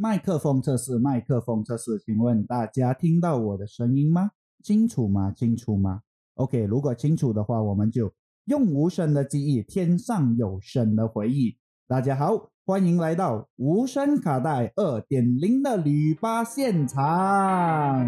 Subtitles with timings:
[0.00, 4.30] 麦克风测试，麦克风测试，请问大家听到我的声音吗？
[4.62, 5.32] 清楚吗？
[5.32, 6.02] 清楚吗
[6.34, 8.12] ？OK，如果清楚的话，我们就
[8.44, 11.56] 用无声的记忆，天上有声的回忆。
[11.88, 18.06] 大家好，欢迎来到无声卡带二点零的旅吧现场。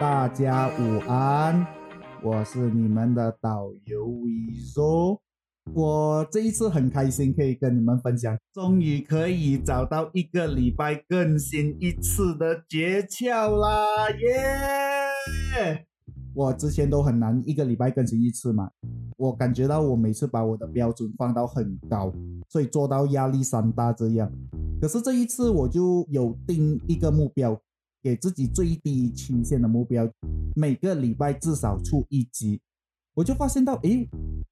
[0.00, 1.64] 大家午安，
[2.24, 5.20] 我是你们的导游 v 说。
[5.74, 14.08] 我这一次很开心，可以跟你们分享，终于可以找到一个礼拜更新一次的诀窍啦！
[15.56, 15.86] 耶！
[16.34, 18.70] 我之前都很难一个礼拜更新一次嘛，
[19.16, 22.12] 我感觉到我每次把我的标准放到很高，
[22.48, 24.30] 所以做到压力山大这样。
[24.80, 27.60] 可是这一次我就有定一个目标。
[28.02, 30.10] 给自己最低期限的目标，
[30.56, 32.60] 每个礼拜至少出一集，
[33.14, 34.08] 我就发现到，诶，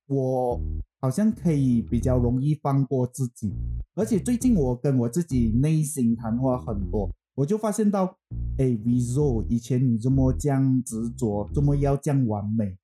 [0.07, 0.61] 我
[1.01, 3.53] 好像可以比较容易放过自己，
[3.97, 8.17] 而且最近我跟我自己内心谈话很多，我就发现到，
[8.59, 12.77] 哎，Vizo，以前你这么这样执着，这么要这样完美，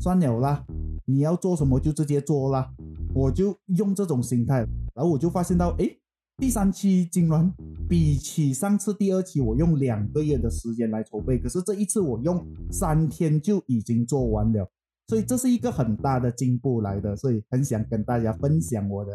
[0.00, 0.64] 算了啦，
[1.04, 2.74] 你要做什么就直接做啦，
[3.14, 5.96] 我就用这种心态，然后我就发现到，诶。
[6.40, 7.52] 第三期竟然
[7.88, 14.70] 比起上次第二期，我用两个月的时间来筹备，可是这一次我用三天就已经做完了，
[15.06, 19.12] 所以这是一个很大的进步来的，所以很想跟大家分享我的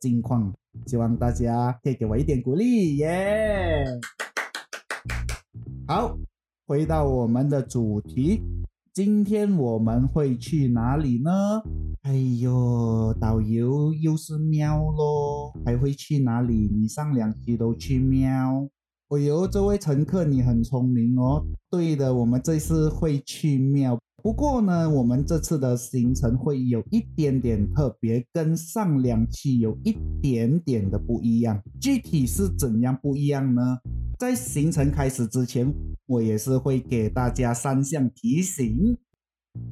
[0.00, 0.50] 近况，
[0.86, 3.84] 希望大家可以给我一点鼓励耶。
[5.86, 6.18] 好，
[6.66, 8.42] 回到我们的主题。
[8.94, 11.60] 今天我们会去哪里呢？
[12.02, 16.70] 哎呦，导游又是喵咯，还会去哪里？
[16.72, 18.68] 你上两期都去喵。
[19.08, 21.44] 哎呦，这位乘客你很聪明哦。
[21.68, 23.98] 对的，我们这次会去喵。
[24.22, 31.60] 不过呢，我们这次的行程会有一点点特别，跟上两期有一点点的不一样。
[31.80, 33.76] 具体是怎样不一样呢？
[34.20, 35.74] 在行程开始之前，
[36.06, 38.98] 我也是会给大家三项提醒。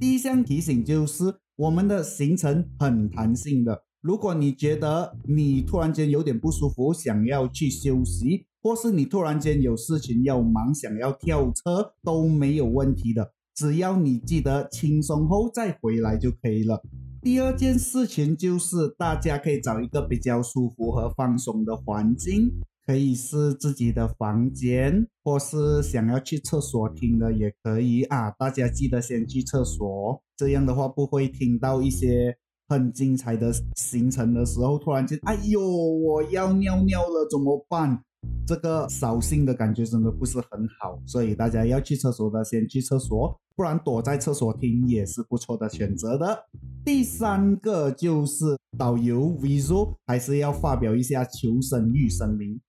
[0.00, 3.82] 第一项提醒就是，我们的行程很弹性的。
[4.00, 13.32] 如果你觉得你突然间有点不舒服，想要去休息，或是你突然间有事情要忙，想要跳车，都没有问题的。
[13.54, 16.82] 只要你记得轻松后再回来就可以了。
[17.21, 22.50] 第二件事情就是，大家可以找一个比较舒服和放松的环境，
[22.87, 28.31] 可以是自己的房间，或是想要去厕所听的也可以啊。
[28.32, 32.37] 大家记得先去厕所，这样的话不会听到一些
[32.69, 38.03] 很精彩的行程的时候，突然间，哎呦，我要尿尿了，怎么办？
[38.47, 46.44] 这个扫兴的感觉真的不是很好，所以大家要去厕所的先去厕所，不然躲在厕所听也是不错的选择的。
[46.84, 52.60] 第三个就是导游 Vizo 还是要发表一下求生欲声明。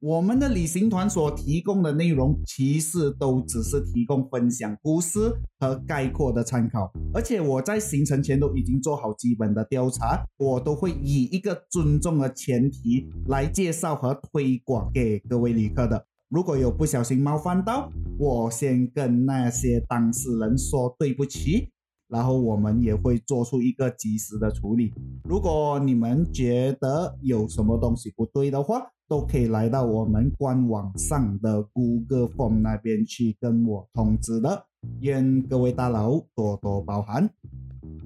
[0.00, 16.04] 我们的旅行团所提供的内容，其实都只是提供分享故事和概括的参考，而且我在行程前都已经做好基本的调查，我都会以一个尊重的前提来介绍和推广给各位旅客的。
[16.28, 21.70] 如果有不小心冒犯到，我先跟那些当事人说对不起，
[22.08, 24.92] 然后我们也会做出一个及时的处理。
[25.22, 34.66] 如果你们觉得有什么东西不对的话，都可以来到我们官网上的 Google Form 那边去跟我通知的，
[35.00, 37.30] 愿各位大佬多多包涵。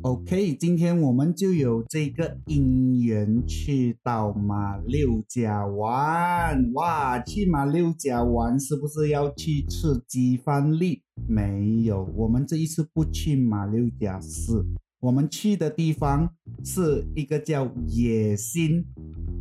[0.03, 11.03] OK，今天我们就有这个因缘去到马六甲玩，哇，去马六甲玩是不是要去吃鸡饭粒？
[11.27, 14.65] 没有，我们这一次不去马六甲市。
[15.01, 16.29] 我们去的地方
[16.65, 18.85] 是一个叫野心，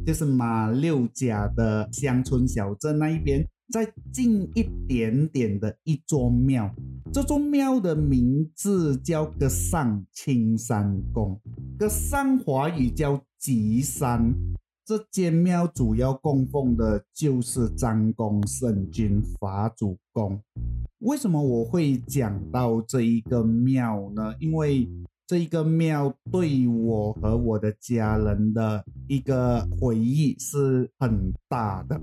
[0.07, 6.73] 就是马六甲的乡村小镇那一边，再近一点点的一座庙。
[7.11, 11.37] 这座庙的名字叫格上青山宫，
[11.77, 14.33] 格上华语叫吉山。
[14.85, 20.41] 这间庙主要供奉的就是张公圣君法主公。
[20.99, 24.33] 为什么我会讲到这一个庙呢？
[24.39, 24.89] 因为
[25.27, 31.99] 这一个庙对我和我的家人的一个回忆是很大的。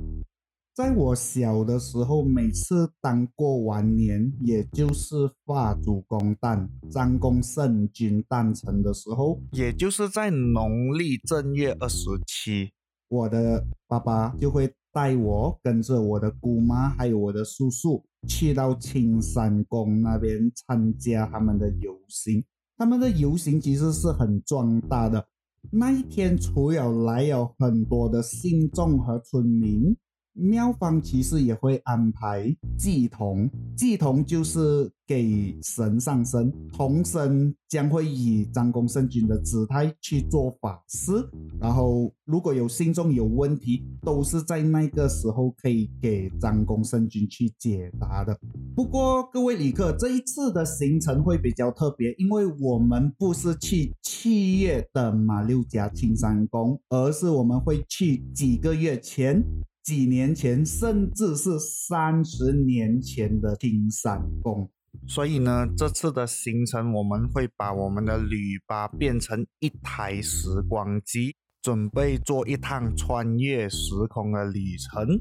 [0.74, 5.16] 在我小的时候，每次当过完年，也就是
[5.46, 12.72] 发主公诞、张公圣君诞辰的时候，也就是在农历正月二十七，
[13.08, 22.44] 我的爸爸就会带我跟着我的姑妈还有我的叔叔去到青山宫那边参加他们的游行。
[22.76, 25.26] 他们的游行其实是很壮大的。
[25.70, 29.96] 那一天，除了来有很多的信众和村民。
[30.34, 41.12] 庙方其实也会安排祭童，祭童就是给神上身，童神将会以张公圣君的姿态去做法事，
[41.60, 48.36] 然后如果有信众有问题，都是在那个时候可以给张公圣君去解答的。
[48.74, 59.40] 不过各位旅客，这一次的行程会比较特别，因为我们不是去七月的马六甲青山宫，而是我们会去几个月前。
[59.84, 64.70] 几年前，甚至是三十年前的青山宫。
[65.06, 75.20] 所以呢，这次的行程我们会把我们的旅巴变成一台时光机，准备做一趟穿越时空的旅程。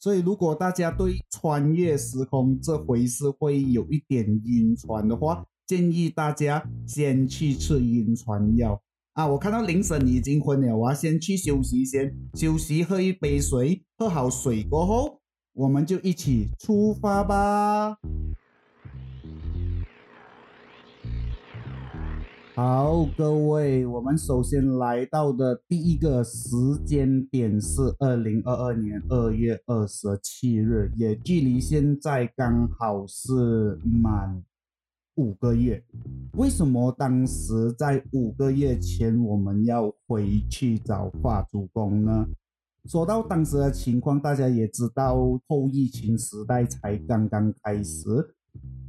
[0.00, 8.82] 所以，如果大家对穿越时空这回事会有一点晕船的话，建议大家先去吃晕船药。
[9.14, 15.20] 啊，我看到凌晨已经昏了，我要先去休息，先休息，喝一杯水，喝好水过后，
[15.52, 17.98] 我们就一起出发吧。
[22.54, 26.56] 好，各位，我们首先来到的第一个时
[26.86, 34.42] 间点是二零二二年二月二十七日，也距离现在刚好是满。
[35.16, 35.82] 五个月，
[36.38, 42.26] 为什么当时在五个月前我们要回去找法主公呢？
[42.86, 45.14] 说到当时的情况，大家也知道，
[45.46, 48.08] 后疫情时代才刚刚开始，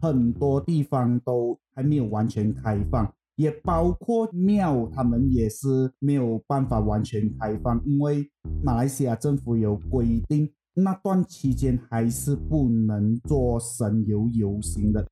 [0.01, 8.27] 很多地方都还没有完全开放，也包括庙，他们也是没有办法完全开放，因为
[8.63, 15.05] 马来西亚政府有规定，那段期间还是不能做神游游行的。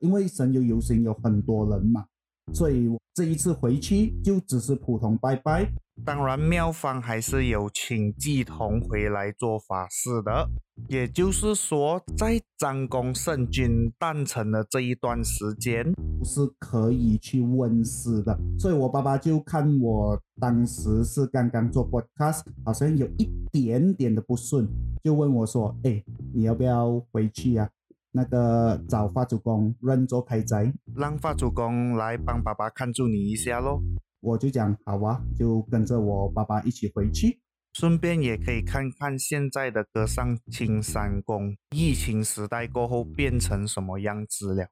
[0.00, 2.06] 因为神游游行有很多人嘛，
[2.52, 5.70] 所以这一次回去就只是普通拜拜。
[6.04, 10.46] 当然，庙方还是有请祭童回来做法事的。
[10.88, 18.38] 也就是说，在张公圣君诞辰的这一段时间，是可以去问世的。
[18.58, 24.68] 所以我爸爸就看我当时是刚刚做 podcast，好像有一点点的不顺，
[25.02, 26.04] 就问我说：“哎，
[26.34, 27.70] 你要不要回去呀？”
[28.16, 33.82] 那个找发主公认做开斋，让发主公来帮爸爸看住你一下喽。
[34.20, 37.38] 我就讲好啊，就跟着我爸爸一起回去，
[37.74, 44.66] 顺便也可以看看现在的歌上青山宫，疫情时代过后变成什么样子了。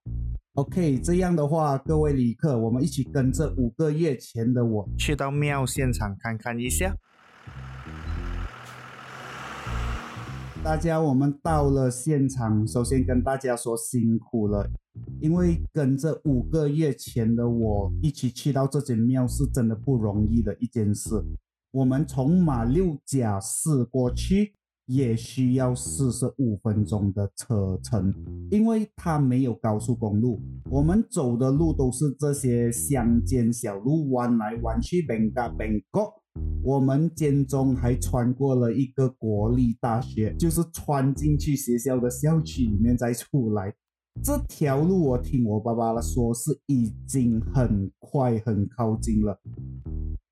[0.54, 6.96] OK，这样的话，各位旅客，我们一起跟着五个月前的我去到庙现场看看一下。
[10.64, 14.66] 大家，我们到了现场，首先跟大家说辛苦了，
[15.20, 21.22] 因为跟着五个月前的我一起去到这间庙是真的不容易的一件事。
[21.70, 24.54] 我们从马六甲市过去
[24.86, 28.14] 也需要四十五分钟的车程，
[28.50, 30.40] 因为它没有高速公路，
[30.70, 36.23] 我们走的路都是这些乡间小路，弯来弯去，边嘎边过。
[36.62, 43.74] 我们间中还穿过了一个国立大学，就是穿进去学校的校区里面再出来。
[44.22, 49.38] 这条路我听我爸爸说是已经很快很靠近了。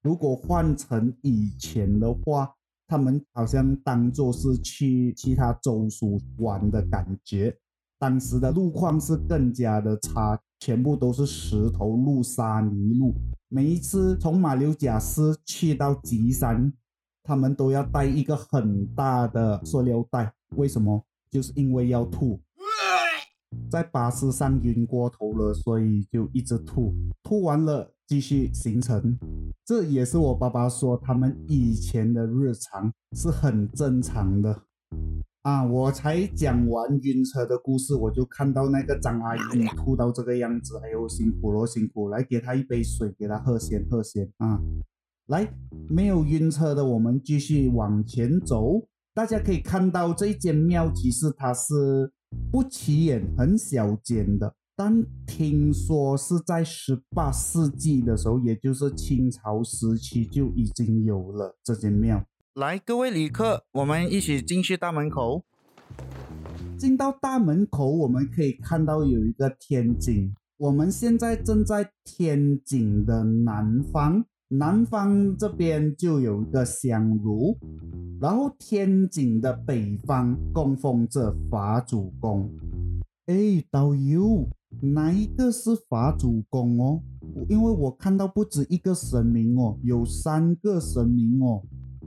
[0.02, 2.54] 如果换成以前的话，
[2.88, 7.56] 他们好像当做是去其他州属玩的感觉。
[7.98, 13.14] 当时的路况是更加的差，全部都是石头路、沙泥路。
[13.54, 16.72] 每一次从马六甲市去到吉山，
[17.22, 20.32] 他们都要带一个很大的塑料袋。
[20.56, 21.04] 为什么？
[21.30, 22.40] 就是因为要吐，
[23.70, 26.94] 在巴士上晕过头了，所以就一直吐。
[27.22, 29.18] 吐完了继续行程。
[29.66, 34.62] 这也是我爸爸说，他们以前的日常是很正常的。
[35.42, 35.64] 啊！
[35.64, 42.08] 我才讲完晕车的故事，我就看到那个张阿姨吐到这个样子，哎呦，辛苦了，辛苦！
[42.08, 44.60] 来给她一杯水，给她喝先，喝先啊！
[45.26, 45.52] 来，
[45.88, 48.86] 没有晕车的，我们继续往前走。
[49.14, 52.12] 大家可以看到这间庙，其实它是
[52.52, 62.24] 不起眼、很小间的，但听说是在十八世纪的时候，也就是清朝时期就已经有了这间庙。
[62.54, 65.42] 来，各位旅客，我们一起进去大门口。
[66.76, 70.34] 进到大门口，我们可以看到有一个天井。
[70.58, 77.56] 我们现在正在天井的南方，南方这边就有一个香炉，
[78.20, 82.50] 然后天井的北方供奉着法主公。
[83.24, 84.46] 哎，导游，
[84.82, 87.00] 哪一个是法主公哦？
[87.48, 91.62] 因为我看到不止一个神明哦，有三个神明哦。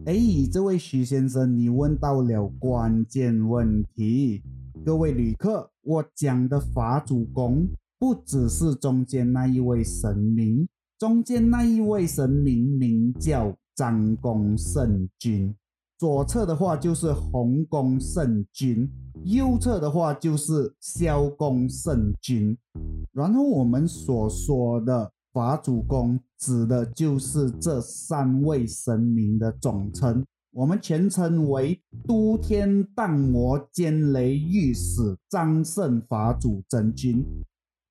[0.06, 0.16] 哎，
[0.52, 4.40] 这位徐先生，你问到了关键问题。
[4.86, 10.68] 各位旅客，我讲的法主公不只是中间那一位神明，
[11.00, 15.52] 中间那一位神明名叫张公圣君。
[15.98, 18.88] 左侧的话就是洪公圣君，
[19.24, 22.56] 右侧的话就是萧公圣君。
[23.12, 30.26] 然后我们所说的法主公，指的就是这三位神明的总称。
[30.54, 31.78] 我们全称为
[32.08, 37.22] 都天荡魔兼雷御史张圣法主真君，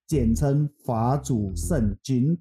[0.07, 2.35] 简称法主圣君、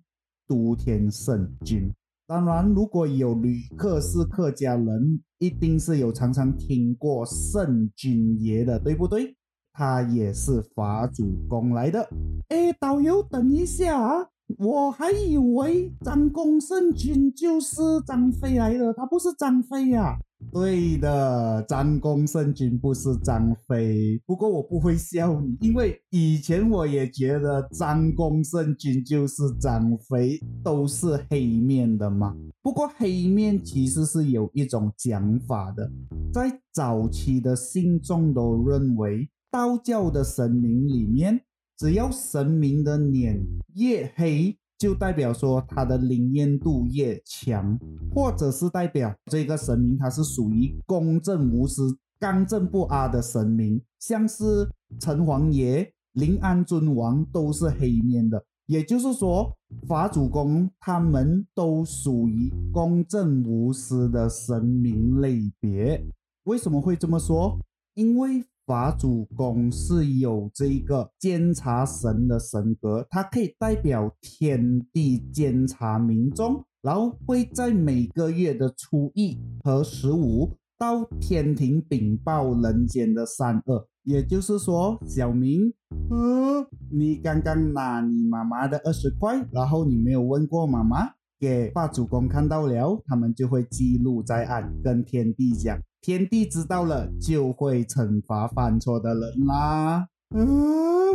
[0.47, 1.91] 都天圣君。
[2.25, 9.35] 当然，如果有旅客是客家人，一定是有常常听过圣君爷的，对不对？
[9.73, 12.07] 他也是法主公来的。
[12.47, 14.29] 哎，导游，等一下啊！
[14.57, 20.17] 我还以为张公圣君就是张飞来的，他不是张飞呀。
[20.51, 24.21] 对的，张公圣君不是张飞。
[24.25, 32.35] 不过我不会笑你，因为以前我也觉得张公圣君就是张飞，都是黑面的嘛。
[32.61, 35.89] 不过黑面其实是有一种讲法的，
[36.33, 41.41] 在早期的信众都认为，道教的神明里面。
[41.83, 47.77] 只要神明的脸越黑，就代表说他的灵验度越强，
[48.09, 54.65] 或者是代表这个神明他是属于公正无私、刚正不阿的神明，像是
[54.97, 58.45] 城隍爷、临安尊王都是黑面的。
[58.67, 59.53] 也就是说，
[59.85, 66.01] 法主公他们都属于公正无私的神明类别。
[66.45, 67.59] 为什么会这么说？
[67.95, 68.45] 因为。
[68.65, 83.87] 法主公是有这个监察神的神格，它可以代表天地监察民众，然后会在每个月的初一和十五到天庭禀报人间的善恶。
[84.03, 85.73] 也就是说，小明，
[86.09, 95.77] 呃，你刚刚拿你妈妈的二十块，然后你没有问过妈妈，给法主公看到了，他们就会记录在案，跟天地讲。
[96.03, 100.05] 天地知道了，就会惩罚犯错的人啦。
[100.31, 100.41] 啊，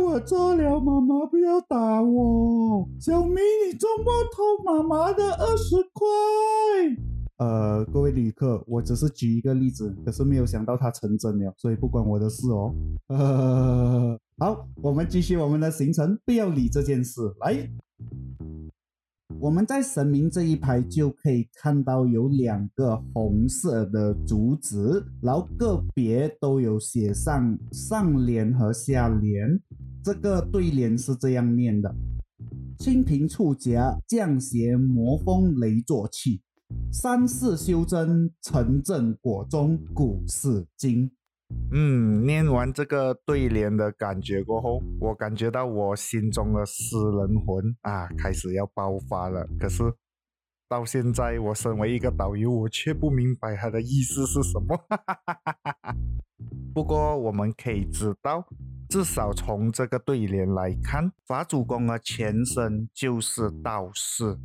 [0.01, 2.89] 我错了，妈妈不要打我。
[2.99, 6.07] 小明，你周末偷妈妈的二十块？
[7.37, 12.73] 呃，各位旅客，我只是举一个例子，可是没有想到它成真了，所以不关我的事哦。
[13.09, 17.69] 呃，好，我们继续我们的行程，不要理这件事，来。
[19.37, 29.59] 我们在神明这一排就可以看到有两个红色的竹子，然后个别都有写上上联和下联。
[30.03, 31.93] 这个对联是这样念的：
[32.79, 36.41] 清平处夹，降邪魔风雷作气；
[36.91, 41.09] 三世修真，成正果中古是经。
[41.71, 49.47] 嗯，念完这个对联的感觉过后，我感觉到我心中的诗人魂啊，开始要爆发了。
[49.59, 49.83] 可是
[50.67, 54.79] 到现在，我身为一个导游，我却不明白他的意思是什么。
[56.73, 58.47] 不过我们可以知道。
[58.87, 64.35] 至少从这个对联来看，法主公的前身就是道士，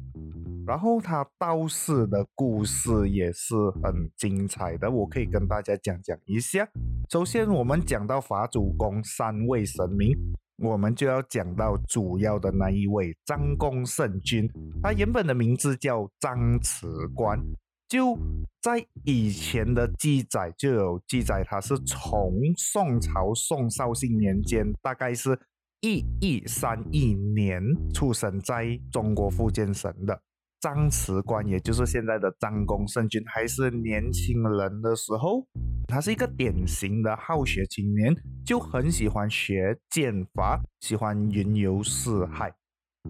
[0.66, 6.66] 然后他道士的故事也是很精彩的，我可以跟大家讲讲一下。
[7.10, 10.16] 首先，我们讲到法主公三位神明，
[10.56, 14.50] 我们就要讲到主要的那一位张公圣君，
[14.82, 17.38] 他原本的名字叫张慈官。
[17.86, 18.18] 就
[18.62, 25.38] 在以前的记载就有记载，他是从宋朝宋绍兴年间，大概是
[25.82, 30.18] 一一三一年出生在中国福建省的
[30.64, 35.46] 张慈官，也就是现在的张公圣君，还是年轻人的时候，
[35.86, 38.16] 他是一个典型的好学青年，
[38.46, 42.50] 就很喜欢学剑法，喜欢云游四海。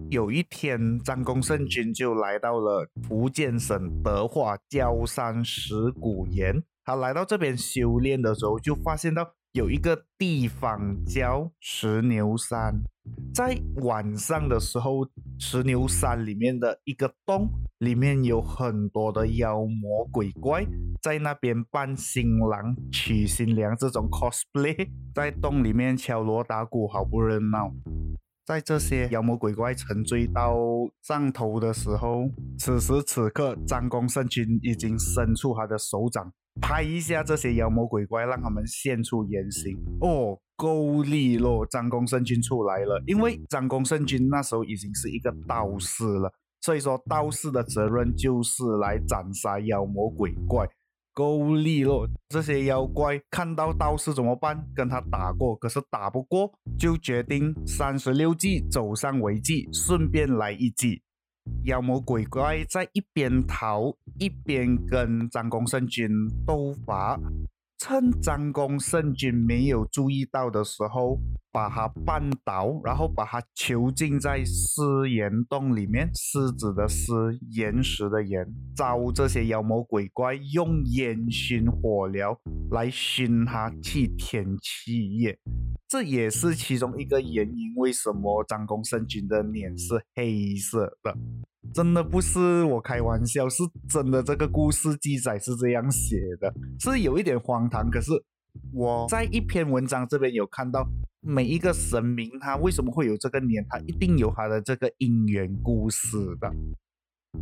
[0.09, 6.61] 有一天，张公圣君就来到了福建省德化焦山石鼓岩。
[6.83, 12.73] 他来到这边修炼的时候，就发现到有一个地方叫石牛山。
[13.33, 15.07] 在晚上的时候，
[15.39, 20.67] 石牛山里面的一个洞里面有很多的妖魔鬼怪，
[21.01, 27.73] 在那边扮新郎娶新娘这种 cosplay，在洞里面敲锣打鼓，好不热闹。
[28.45, 30.53] 在这些妖魔鬼怪沉醉到
[31.01, 39.77] 上头的时候，此时此刻，张公圣君已经伸出他的手掌，拍一下这些妖魔鬼怪，让他们现出原形。
[40.01, 41.65] 哦，够力咯！
[41.65, 46.31] 张公圣君出来了，因为张公圣君那时候已经是一个道士了，
[46.61, 50.67] 所以说道士的责任就是来斩杀妖魔鬼怪。
[51.13, 52.05] 够力咯！
[52.27, 54.67] 这些妖怪看到道士怎么办？
[54.75, 61.01] 跟他打过，可是打不过，就决定三十六计走上为计，顺便来一计。
[61.65, 66.09] 妖魔鬼怪在一边逃，一边跟张公圣君
[66.45, 67.19] 斗法。
[67.77, 71.19] 趁张公圣君没有注意到的时候，
[71.51, 76.09] 把他绊倒，然后把他囚禁在尸岩洞里面。
[76.15, 77.13] 狮子的狮，
[77.51, 82.37] 岩石的岩，招这些妖魔鬼怪用烟熏火燎
[82.71, 85.37] 来熏他去天气液。
[85.87, 91.15] 这也是其中一个原因，为什么张公圣君的脸是黑色的。
[91.73, 94.23] 真的不是我开玩笑，是真的。
[94.23, 97.89] 这个故事记载是这样写的，是有一点荒唐。
[97.89, 98.11] 可是
[98.73, 100.87] 我在一篇文章这边有看到，
[101.21, 106.51] 每一个神明他为什么会有这个脸，他一定有他的这个因缘故事的。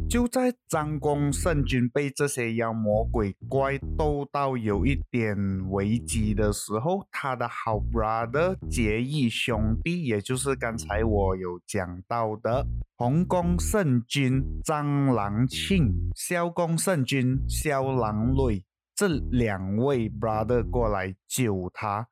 [0.09, 5.35] 就在张公圣君被这些妖魔鬼怪斗到有一点
[5.71, 18.63] 危机的时候，他的好 brother 结义兄弟，也就是刚才我有讲到的洪公圣君张郎庆、萧公圣君萧郎瑞
[18.95, 22.07] 这两位 brother 过来救他。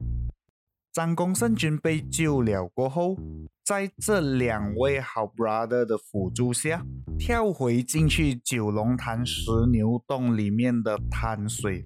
[0.91, 3.17] 张公圣君被救了过后。
[3.71, 6.85] 在这两位好 brother 的辅助下，
[7.17, 11.85] 跳回进去九龙潭石牛洞里面的潭水，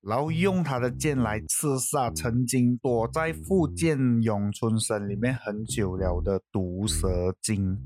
[0.00, 7.76] 然后用他的剑来刺杀曾经躲在福建永春省里面很久了的毒蛇精。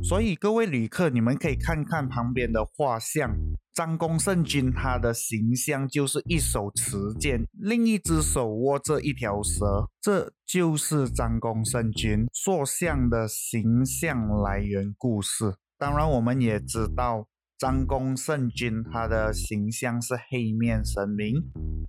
[0.00, 3.36] 所以各位旅客，你们可以看看旁边的画像，
[3.76, 15.56] 张公圣君他的形象就是一手持剑，另一只手握着一条蛇，这就是张公圣君塑像的形象来源故事。
[15.76, 17.28] 当然，我们也知道
[17.58, 21.34] 张公圣君他的形象是黑面神明，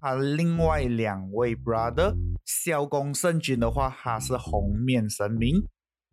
[0.01, 5.63] 他另外两位 brother 萧公圣君的话，他是红面神明。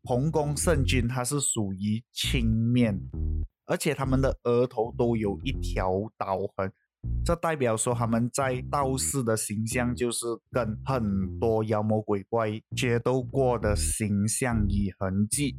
[0.04, 3.00] 洪公圣君他是属于青面，
[3.66, 6.72] 而且他们的额头都有一条刀痕，
[7.24, 15.56] 这代表说他们在道士的形象就是跟很多妖魔鬼怪决斗过的形象与痕迹。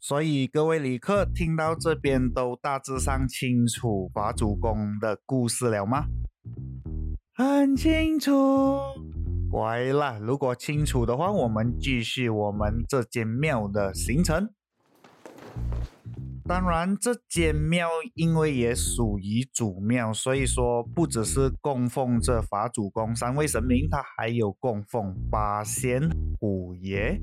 [0.00, 6.06] 所以各位旅客听到这边都大致上清楚法主公的故事了吗？
[7.34, 8.32] 很清楚。
[9.50, 14.50] 乖了，如果清楚的话，我们继续我们这间庙的行程。
[16.48, 26.08] 当然，这间庙因为也属于主庙，所以说不只是供奉这法主公三位神明，它还有供奉八仙、
[26.40, 27.20] 虎爷。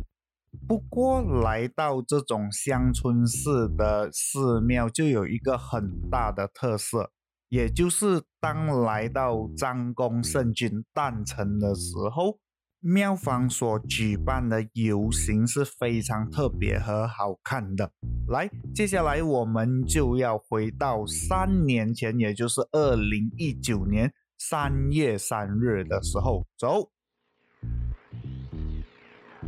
[0.67, 7.11] 不过，来到这种乡村式的寺庙，就有一个很大的特色。
[7.49, 12.37] 也就是当来到张公圣君诞辰的时候，
[12.87, 17.91] 庙方所举办的游行是非常特别和好看的。
[18.27, 26.91] 来，接下来我们就要回到三年前，也就是二零一九年三月三日的时候，走。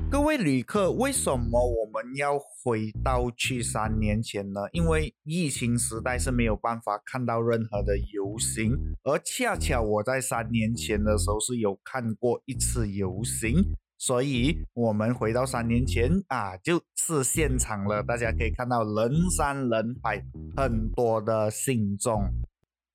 [0.10, 4.62] 各位旅客，为什么我们要回到去三年前呢？
[4.72, 13.62] 因为疫情时代是没有办法看到任何的游行，而恰巧我在三年前的时候是有看过一次游行，
[13.98, 18.02] 所以我们回到三年前啊，就是现场了。
[18.02, 20.24] 大家可以看到人山人海，
[20.56, 22.24] 很多的信众。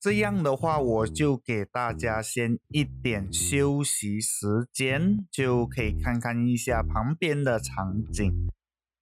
[0.03, 8.51] 这样的话，我就给大家先一点休息时间，就可以看看一下旁边的场景。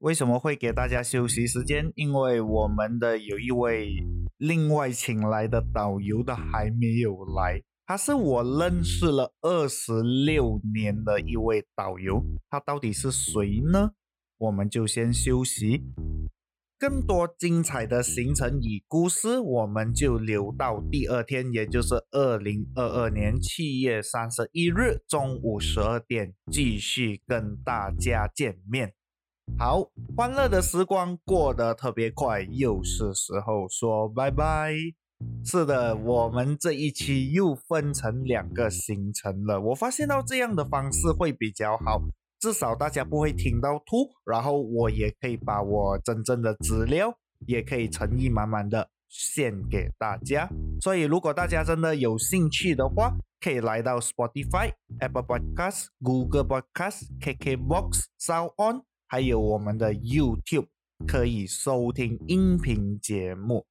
[0.01, 1.91] 为什么会给大家休息时间？
[1.95, 4.05] 因为我们的有一位
[4.37, 13.93] 另外请来的导游的还没有来，他是我认识了二十六年的一位导游，他到底是谁呢？
[14.37, 15.83] 我们就先休息。
[16.81, 28.95] 更多精彩的行程与故事，我们就留到第二天，也就是二零二二年七月三十一日中午十二点，继续跟大家见面。
[29.59, 34.73] 好，欢乐的时光过得特别快，又是时候说拜拜。
[35.45, 39.61] 是的，我们这一期又分成两个行程了。
[39.61, 42.01] 我发现到这样的方式会比较好。
[42.41, 47.15] 至少大家不会听到吐，然后我也可以把我真正的资料，
[47.47, 50.49] 也可以诚意满满的献给大家。
[50.81, 60.69] 所以，如果大家真的有兴趣的话，可以来到 Spotify、Apple Podcast、Google Podcasts、KKBox、Sound On，还有我们的 YouTube，
[61.07, 63.67] 可以收听音频节目。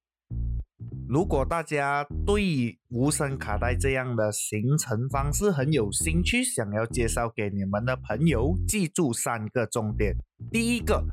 [1.08, 10.14] 如果大家对无声卡带这样的形成方式很有兴趣，想要介绍给你们的朋友，记住三个重点。
[10.52, 11.04] 第一个，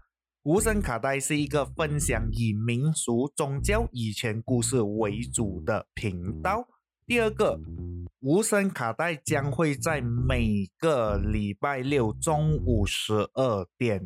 [0.44, 6.68] 无声卡带是一个分享以民俗、宗教、以前故事为主的频道。
[7.08, 7.60] 第二个，
[8.20, 14.06] 无声卡带将会在每个礼拜六中午十二点。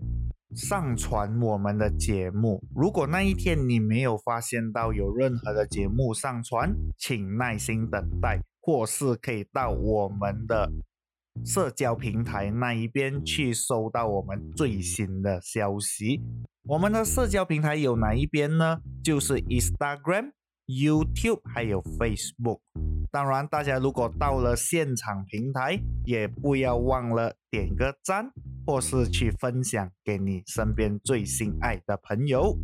[0.55, 2.63] 上传我们的节目。
[2.75, 10.69] 如果那一天你没有发现到有任何的节目上传，请耐心等待，或是可以到我们的
[11.45, 16.21] 社交平台那一边去收到我们最新的消息。
[16.63, 18.79] 我们的社交平台有哪一边呢？
[19.03, 20.31] 就是 Instagram、
[20.67, 22.59] YouTube 还有 Facebook。
[23.09, 28.31] 当然，大家如果到了现场平台，也不要忘了点个赞，
[28.65, 32.57] 或是去分享给你身边最心爱的朋友。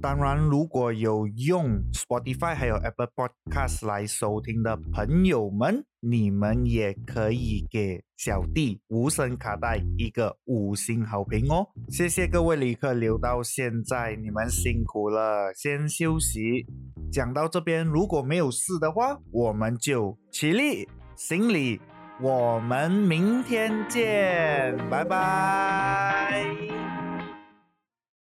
[0.00, 11.68] 当然，如果有用 Spotify 还有 Apple Podcast 来收听的朋友们，你们也可以给小弟无声卡带一个五星好评哦！
[11.88, 16.66] 谢谢各位旅客留到现在，你们辛苦了，先休息。
[17.12, 21.80] 讲到这边，如果没有事的话，我们就起立行礼，
[22.22, 26.46] 我们明天见，拜拜。